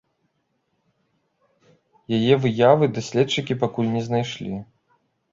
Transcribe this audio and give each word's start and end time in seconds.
Яе 2.17 2.37
выявы 2.45 2.87
даследчыкі 2.95 3.57
пакуль 3.65 3.91
не 3.97 4.03
знайшлі. 4.07 4.57